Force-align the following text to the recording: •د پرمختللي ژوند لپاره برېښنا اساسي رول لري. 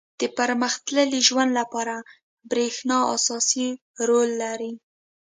•د 0.21 0.23
پرمختللي 0.37 1.19
ژوند 1.27 1.51
لپاره 1.59 1.95
برېښنا 2.49 2.97
اساسي 3.15 3.69
رول 4.07 4.29
لري. 4.43 4.71